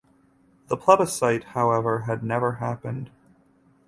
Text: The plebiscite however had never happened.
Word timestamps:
The 0.69 0.77
plebiscite 0.77 1.43
however 1.53 1.99
had 2.07 2.23
never 2.23 2.53
happened. 2.53 3.11